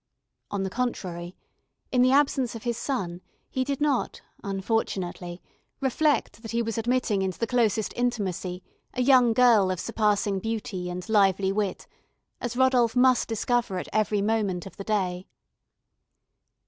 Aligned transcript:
On 0.49 0.63
the 0.63 0.71
contrary, 0.71 1.35
in 1.91 2.01
the 2.01 2.11
absence 2.11 2.55
of 2.55 2.63
his 2.63 2.75
son, 2.75 3.21
he 3.51 3.63
did 3.63 3.79
not, 3.79 4.23
unfortunately, 4.43 5.43
reflect 5.79 6.41
that 6.41 6.49
he 6.49 6.63
was 6.63 6.79
admitting 6.79 7.21
into 7.21 7.37
the 7.37 7.45
closest 7.45 7.93
intimacy 7.95 8.63
a 8.95 9.03
young 9.03 9.31
girl 9.31 9.69
of 9.69 9.79
surpassing 9.79 10.39
beauty, 10.39 10.89
and 10.89 11.03
of 11.03 11.09
lively 11.09 11.51
wit, 11.51 11.85
as 12.39 12.57
Rodolph 12.57 12.95
must 12.95 13.27
discover 13.29 13.77
at 13.77 13.89
every 13.93 14.23
moment 14.23 14.65
of 14.65 14.75
the 14.75 14.83
day. 14.83 15.27